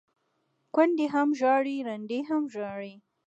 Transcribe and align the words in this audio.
ـ 0.37 0.73
کونډې 0.75 1.05
هم 1.13 1.29
ژاړي 1.39 1.75
ړنډې 1.87 2.19
هم 2.29 2.43
ژاړي، 2.53 2.93